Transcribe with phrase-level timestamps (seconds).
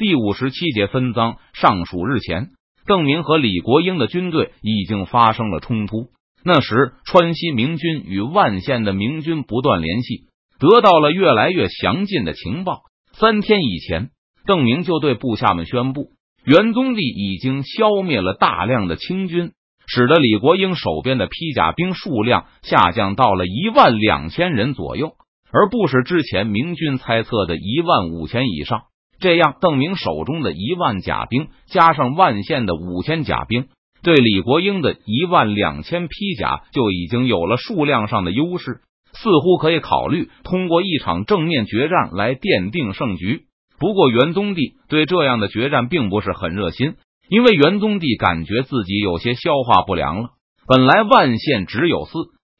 [0.00, 2.52] 第五十七节分赃上属日前，
[2.86, 6.06] 邓明和李国英的军队已经发生了冲突。
[6.42, 10.24] 那时，川西明军与万县的明军不断联系，
[10.58, 12.80] 得到了越来越详尽的情报。
[13.12, 14.08] 三天以前，
[14.46, 16.12] 邓明就对部下们宣布，
[16.46, 19.52] 元宗帝已经消灭了大量的清军，
[19.86, 25.12] 使得李国英手边的披甲兵数量下降到了一万两千人左右，
[25.52, 28.84] 而不是之前明军猜测的一万五千以上。
[29.20, 33.66] 这样，邓明手中的一万甲兵加上万县的五千甲兵，
[34.02, 38.80] 对李国英的一万两千披甲就已经有了数量上的优势，
[39.12, 43.42] 似乎可以考虑通过一场正面决战来奠定胜局。
[43.78, 46.94] 不过，元宗帝对这样的决战并不是很热心，
[47.28, 50.30] 因为元宗帝感觉自己有些消化不良了。
[50.66, 52.12] 本来万县只有四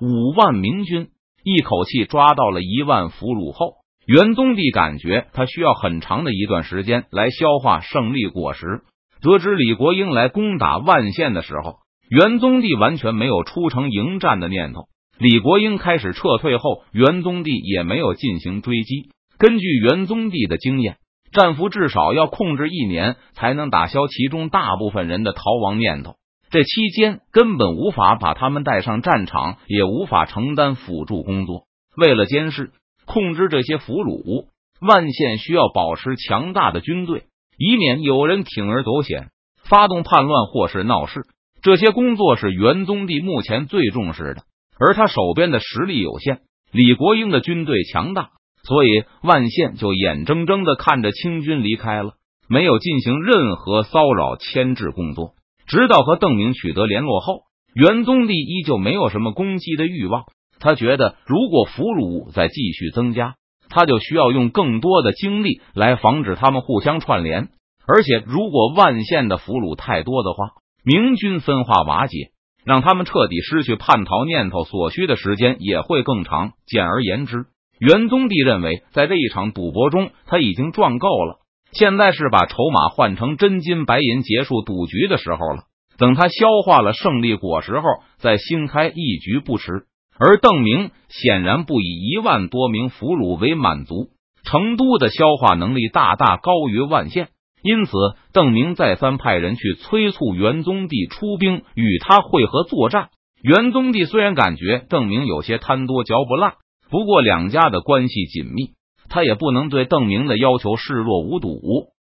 [0.00, 1.08] 五万明军，
[1.42, 3.83] 一口气抓到了一万俘虏后。
[4.06, 8.82] 元宗帝感觉他需要很长的一段时间来消化胜利果实。
[9.22, 11.76] 得知李国英来攻打万县的时候，
[12.10, 14.82] 元宗帝完全没有出城迎战的念头。
[15.18, 19.08] 李国英开始撤退后，元宗帝也没有进行追击。
[19.38, 20.98] 根据元宗帝的经验，
[21.32, 26.16] 战俘至少要控制一年才能打消其中大部分人的逃亡念头。
[26.50, 31.62] 这期间根本无法把他们带上战场，也无法承担辅助工作。
[31.96, 32.72] 为了监视。
[33.06, 34.46] 控制这些俘虏，
[34.80, 37.24] 万县需要保持强大的军队，
[37.58, 39.30] 以免有人铤而走险，
[39.68, 41.22] 发动叛乱或是闹事。
[41.62, 44.42] 这些工作是元宗帝目前最重视的，
[44.78, 46.40] 而他手边的实力有限。
[46.72, 48.30] 李国英的军队强大，
[48.64, 52.14] 所以万县就眼睁睁的看着清军离开了，
[52.48, 55.34] 没有进行任何骚扰牵制工作。
[55.66, 60.24] 直到和邓明取得联络后，元宗帝依旧没有什么攻击的欲望。
[60.60, 63.34] 他觉得，如果俘虏再继续增加，
[63.68, 67.48] 他就需要用更多的精力来防止他们互相串联。
[67.86, 70.52] 而且，如果万县的俘虏太多的话，
[70.84, 72.30] 明军分化瓦解，
[72.64, 76.52] 让他们彻底失去叛逃念头所需的时间也会更长。
[76.66, 77.44] 简而言之，
[77.78, 81.40] 元宗帝认为，在这一场赌博中，他已经赚够了，
[81.72, 85.64] 现在是把筹码换成真金白银结束赌局的时候了。
[85.98, 87.84] 等他消化了胜利果实后，
[88.16, 89.84] 再新开一局不迟。
[90.18, 94.10] 而邓明显然不以一万多名俘虏为满足，
[94.44, 97.28] 成都的消化能力大大高于万县，
[97.62, 97.92] 因此
[98.32, 103.08] 邓明再三派人去催促元宗帝出兵与他会合作战。
[103.42, 106.54] 元宗帝虽然感觉邓明有些贪多嚼不烂，
[106.90, 108.70] 不过两家的关系紧密，
[109.08, 111.58] 他也不能对邓明的要求视若无睹，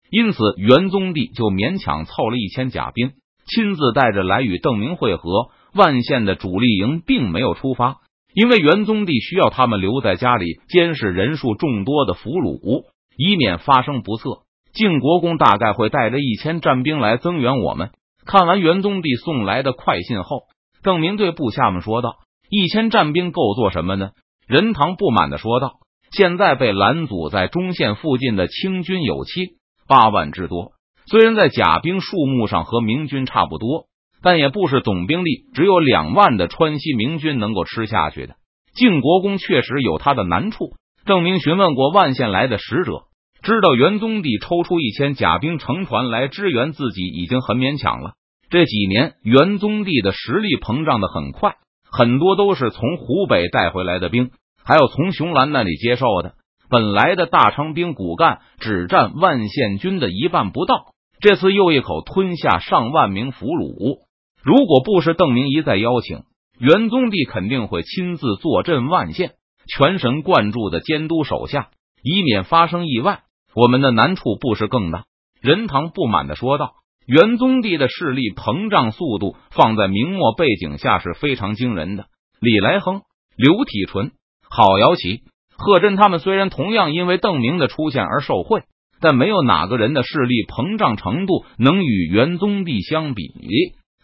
[0.10, 3.12] 因此元宗帝就勉强凑了一千甲兵，
[3.46, 5.50] 亲自带着来与邓明会合。
[5.78, 7.98] 万县的主力营并没有出发，
[8.34, 12.84] 因为元宗帝需要他们留在家里监视人数众多的俘虏，
[13.16, 14.42] 以免发生不测。
[14.74, 17.92] 晋国公大概会带着一千战兵来增援我们。
[18.26, 20.42] 看完元宗帝送来的快信后，
[20.84, 22.16] 邓明对部下们说道
[22.52, 24.10] ：“一千战兵够做什么呢？”
[24.48, 25.80] 任堂不满的说道
[26.12, 30.74] ：“现在被拦阻在中线附近的清军有七八万之多，
[31.06, 33.86] 虽然在甲兵数目上和明军差不多。”
[34.22, 38.36] 但也不是总兵力只有两万的川西明军能够吃下去的。
[38.74, 40.74] 晋国公确实有他的难处。
[41.06, 43.04] 郑明询问过万县来的使者，
[43.42, 48.14] 知道元宗帝抽出一千甲兵乘船来支援自己已经很勉强了。
[48.50, 51.56] 这几年元宗帝的实力膨胀的很快，
[51.90, 54.32] 很多都是从湖北带回来的兵，
[54.64, 56.34] 还有从熊兰那里接受的。
[56.70, 60.88] 本来的大昌兵骨干只占万县军的一半不到，
[61.22, 64.07] 这次又一口吞下上万名俘虏。
[64.44, 66.24] 如果不是邓明一再邀请，
[66.60, 69.32] 元宗帝肯定会亲自坐镇万县，
[69.68, 71.70] 全神贯注的监督手下，
[72.02, 73.22] 以免发生意外。
[73.54, 75.06] 我们的难处不是更大？
[75.42, 76.74] 任堂不满的说道。
[77.06, 82.08] 元宗帝的势力膨胀速度，放在明末背景下是非常惊人的。
[82.42, 83.02] 李来亨、
[83.38, 84.12] 刘体纯、
[84.50, 85.22] 郝瑶琪、
[85.56, 88.64] 贺真他们虽然同样因为邓明的出现而受贿，
[89.00, 93.24] 但没有哪个人的势力膨胀程度能与元宗帝相比。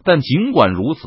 [0.03, 1.01] 但尽管如此，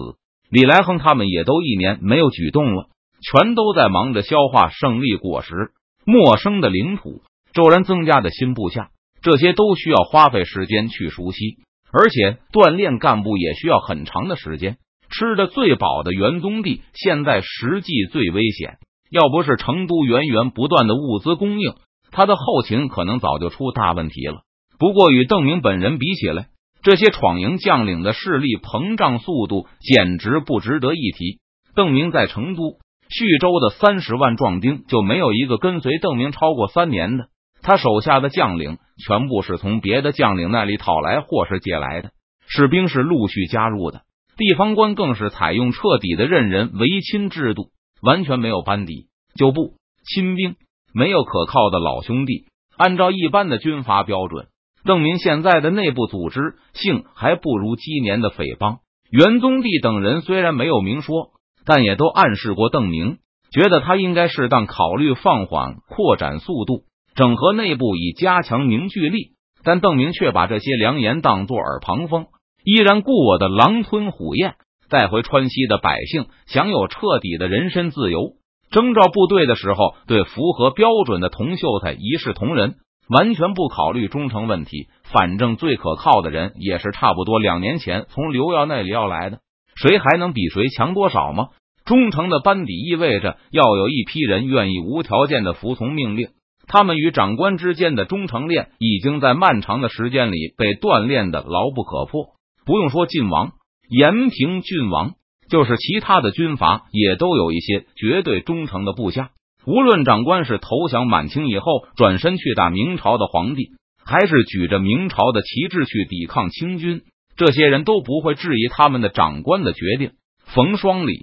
[0.50, 2.88] 李来亨他们也都一年没有举动了，
[3.20, 5.70] 全都在忙着消化胜利果实。
[6.04, 7.22] 陌生的领土，
[7.52, 8.90] 骤然增加的新部下，
[9.22, 11.56] 这些都需要花费时间去熟悉，
[11.92, 14.76] 而且锻炼干部也需要很长的时间。
[15.08, 18.78] 吃的最饱的元宗帝现在实际最危险，
[19.10, 21.74] 要不是成都源源不断的物资供应，
[22.10, 24.42] 他的后勤可能早就出大问题了。
[24.78, 26.48] 不过与邓明本人比起来，
[26.86, 31.40] 这些闯营将领的势力膨胀速度简直不值得一提。
[31.74, 32.78] 邓明在成都、
[33.08, 37.26] 徐州的三十万壮丁就没有一个跟随邓明超过三年的。
[37.60, 42.12] 他手下的将领全部是从别的将领那里讨来或是借来的，
[42.46, 44.02] 士兵是陆续加入的，
[44.36, 49.74] 地方官更是采用彻底的任人唯亲制度，完全没有班底、旧部、
[50.04, 50.54] 亲兵，
[50.94, 52.44] 没有可靠的老兄弟。
[52.76, 54.46] 按照一般的军阀标准，
[54.86, 58.78] 邓明现在的内部组织性还不如鸡年的匪帮。
[59.10, 61.32] 元宗帝等人虽然没有明说，
[61.66, 63.18] 但也都暗示过邓明，
[63.52, 66.84] 觉得他应该适当考虑放缓扩展速度。
[67.14, 69.32] 整合内部以加强凝聚力，
[69.64, 72.26] 但邓明却把这些良言当作耳旁风，
[72.62, 74.54] 依然故我的狼吞虎咽，
[74.90, 78.34] 带回川西的百姓享有彻底的人身自由。
[78.70, 82.74] 征召部队的时候，对符合标准的铜秀才一视同仁，
[83.08, 84.88] 完全不考虑忠诚问题。
[85.04, 89.40] 反正最可靠的人也是差不多两年前从刘耀那里要来的，
[89.76, 91.48] 谁还能比谁强多少吗？
[91.84, 96.30] 忠诚的班底意味着要有一批人愿意无条件的服从命令。
[96.66, 102.30] 他们与长官之间的忠诚链已经在漫长的时间里被锻炼的牢不可破。
[102.64, 103.52] 不用说晋王、
[103.88, 105.12] 延平郡王，
[105.48, 109.30] 就是其他的军阀也都有一些绝对忠诚的部下。
[109.66, 111.64] 无论长官是投降满清以后
[111.96, 113.70] 转身去打明朝的皇帝，
[114.04, 117.02] 还是举着明朝的旗帜去抵抗清军，
[117.36, 120.12] 这些人都不会质疑他们的长官的决定。
[120.44, 121.18] 冯双礼、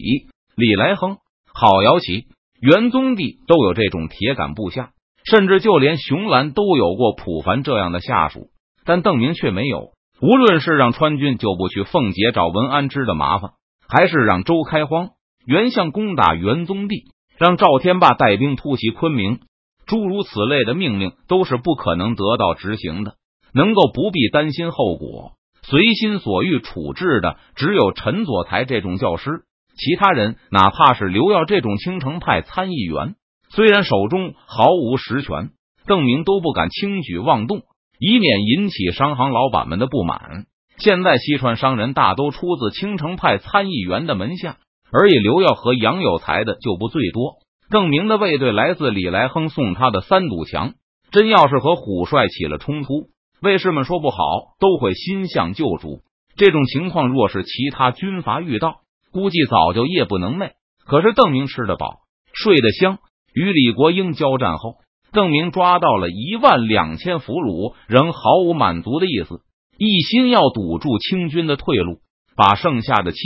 [0.56, 1.18] 李来亨、
[1.54, 2.25] 郝瑶琪、
[2.60, 4.92] 元宗帝都有这种铁杆部下。
[5.25, 8.50] 甚至就连熊兰都有过普凡这样的下属，
[8.84, 9.94] 但邓明却没有。
[10.22, 13.51] 无论是让川军就不去奉节找文安之的麻烦，
[13.88, 15.12] 还是让周开荒、
[15.45, 17.06] 袁相攻打元宗帝，
[17.44, 19.42] 让赵天霸带兵突袭昆明，
[19.86, 23.16] 诸如此类的命令都是不可能得到执行的。
[23.54, 29.44] 能够不必担心后果、随心所欲处置的，只有陈佐才这种教师。
[29.75, 33.16] 其他人，哪怕是刘耀这种青城派参议员。
[33.50, 35.50] 虽然手中毫无实权，
[35.86, 37.63] 邓明都不敢轻举妄动，
[38.00, 40.45] 以免引起商行老板们的不满。
[40.78, 44.56] 现在西川商人大都出自青城派参议员的门下，
[44.94, 47.38] 而以刘耀和杨有才的就不最多。
[47.69, 50.74] 邓明的卫队来自李来亨送他的三堵墙，
[51.12, 53.07] 真要是和虎帅起了冲突，
[53.42, 54.18] 卫士们说不好
[54.60, 56.01] 都会心向旧主。
[56.36, 58.81] 这种情况若是其他军阀遇到，
[59.12, 60.51] 估计早就夜不能寐。
[60.86, 62.01] 可是邓明吃得饱，
[62.34, 63.00] 睡得香。
[63.34, 64.75] 与李国英交战后，
[65.12, 69.42] 邓明抓到了一万两千俘虏，仍毫无满足的意思，
[69.78, 72.00] 一心要堵住清军的退路，
[72.36, 73.18] 把剩下的七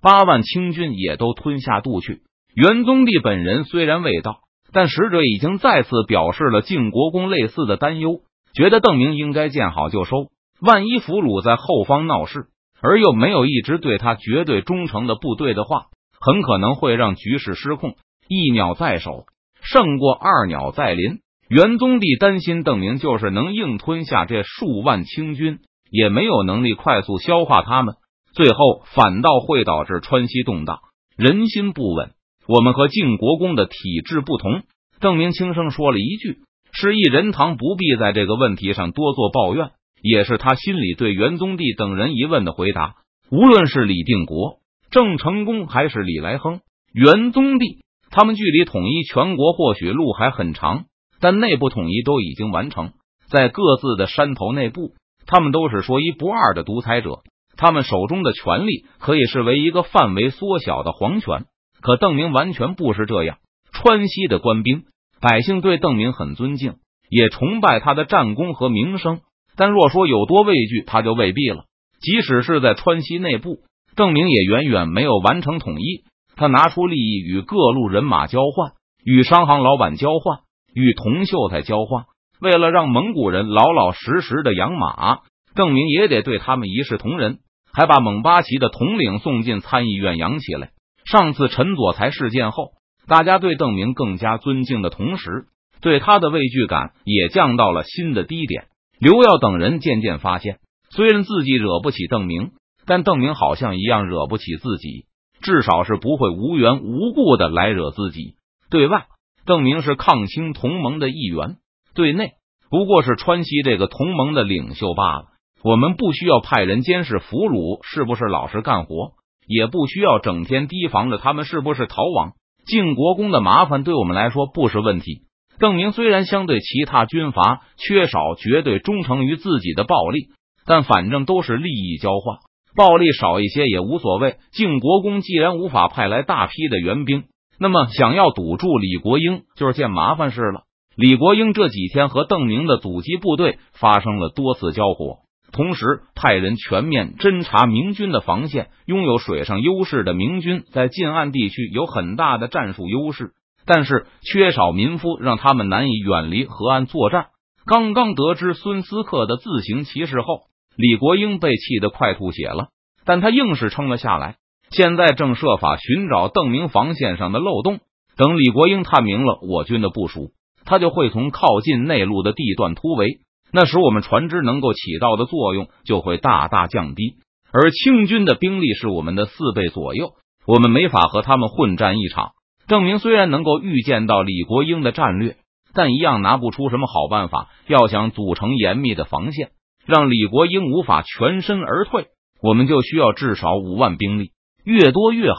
[0.00, 2.22] 八万清军也都吞下肚去。
[2.54, 4.40] 元宗帝本人虽然未到，
[4.72, 8.20] 但使者已经再次表示了晋国公类似的担忧，
[8.54, 10.28] 觉得邓明应该见好就收。
[10.60, 12.46] 万一俘虏在后方闹事，
[12.82, 15.86] 而又没有一直对他绝对忠诚的部队的话，
[16.20, 17.94] 很可能会让局势失控。
[18.28, 19.24] 一鸟在手。
[19.60, 21.18] 胜过二鸟在林。
[21.48, 25.60] 元宗帝担心邓明就是能硬吞下这数万清军，
[25.90, 27.94] 也没有能力快速消化他们，
[28.38, 30.78] 最后反倒会导致川西动荡，
[31.16, 32.12] 人心不稳。
[32.46, 34.62] 我们和晋国公的体制不同。
[35.00, 36.36] 邓明轻声说了一句
[36.70, 39.70] ：“示意仁堂不必在这个问题上多做抱怨。”
[40.00, 42.94] 也是他心里对元宗帝等人疑问的回答。
[43.28, 44.60] 无论是李定国、
[44.92, 46.60] 郑成功，还是李来亨、
[46.92, 47.80] 元宗帝。
[48.12, 50.84] 他们距离统一全国或许路还很长，
[51.18, 52.92] 但内部统一都已经完成。
[53.28, 54.92] 在各自的山头内部，
[55.26, 57.18] 他们都是说一不二的独裁者。
[57.58, 61.44] 他们手中的权力可以视为一个范围缩小的皇权。
[61.82, 63.38] 可邓明完全不是这样。
[63.72, 64.84] 川西的官兵
[65.20, 66.76] 百姓对邓明很尊敬，
[67.10, 69.20] 也崇拜他的战功和名声。
[69.56, 71.64] 但若说有多畏惧，他就未必了。
[72.00, 73.58] 即使是在川西内部，
[73.96, 76.04] 邓明也远远没有完成统一。
[76.36, 78.72] 他拿出利益与各路人马交换，
[79.04, 80.38] 与商行老板交换，
[80.72, 82.04] 与同秀才交换。
[82.40, 85.22] 为了让蒙古人老老实实的养马，
[85.56, 87.38] 邓明也得对他们一视同仁，
[87.78, 90.70] 还把蒙巴旗的统领送进参议院养起来。
[91.04, 92.72] 上次陈佐才事件后，
[93.06, 95.46] 大家对邓明更加尊敬的同时，
[95.80, 98.64] 对他的畏惧感也降到了新的低点。
[98.98, 100.58] 刘耀等人渐渐发现，
[100.90, 102.50] 虽然自己惹不起邓明，
[102.84, 105.04] 但邓明好像一样惹不起自己。
[105.40, 108.34] 至少是不会无缘无故的来惹自己。
[108.70, 109.06] 对外，
[109.46, 111.58] 邓明是抗清同盟的一员；
[111.94, 112.32] 对内，
[112.70, 115.27] 不过是川西这个同盟的领袖罢了。
[115.62, 119.12] 我们不需要派人监视俘虏是不是老实干活，
[119.46, 122.32] 也不需要整天提防着他们是不是逃亡。
[122.64, 125.22] 晋国公的麻烦对我们来说不是问题。
[125.58, 130.28] 邓明虽然相对其他军阀缺少绝对忠诚于自己的暴力，
[130.64, 132.38] 但反正都是利益交换。
[132.76, 134.36] 暴力少一些也无所谓。
[134.52, 137.24] 晋国公既然无法派来大批的援兵，
[137.58, 140.62] 那么想要堵住李国英就是件麻烦事了。
[140.94, 145.18] 李国英这几天和邓明的阻击部队发生了多次交火，
[145.52, 148.68] 同时派人全面侦察明军的防线。
[148.86, 153.32] 拥有水上优势的明军在近岸地区有很大的战术优势，
[153.66, 157.26] 但是缺少民夫，让他们难以远离河岸作战。
[157.66, 160.42] 刚刚得知孙思克的自行其事后，
[160.76, 162.68] 李国英被气得快吐血了，
[163.04, 164.36] 但他硬是撑了下来。
[164.70, 167.80] 现在正设法寻找邓明防线上的漏洞，
[168.16, 170.30] 等李国英探明了我军的部署。
[170.64, 173.20] 他就会从靠近内陆的地段突围，
[173.52, 177.16] 那时我们船只能够起到的作用就会大大降低。
[177.52, 180.12] 而清军的兵力是我们的四倍左右，
[180.46, 182.32] 我们没法和他们混战一场。
[182.66, 185.36] 邓明虽然能够预见到李国英的战略，
[185.72, 187.48] 但一样拿不出什么好办法。
[187.66, 189.50] 要想组成严密的防线，
[189.86, 192.08] 让李国英无法全身而退，
[192.42, 194.32] 我们就需要至少五万兵力，
[194.64, 195.38] 越多越好。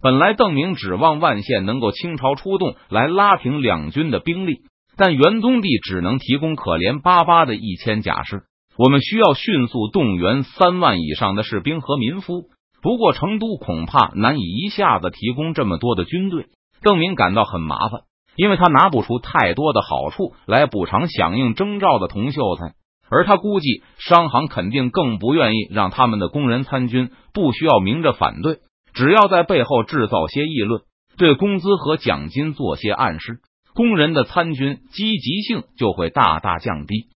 [0.00, 4.62] 本来邓明指望万县能够倾巢出动来拉平两军的兵力，
[4.96, 8.42] 但元宗帝只能提供可怜巴巴的一千甲士。
[8.76, 12.44] 我们需要迅速动员三万以上的士兵和民夫。
[12.82, 16.46] 不过成都恐怕难以一下子提供这么多的军队。
[16.82, 18.00] 邓明感到很麻烦，
[18.34, 22.74] 因为他拿不出太多的好处来补偿响应征召的童秀才，
[23.08, 28.58] 而他估计商行肯定更不愿意让他们的工人参军，不需要明着反对。
[28.94, 30.82] 只要在背后制造些议论，
[31.16, 33.38] 对工资和奖金做些暗示，
[33.74, 37.12] 工人的参军积极性就会大大降低。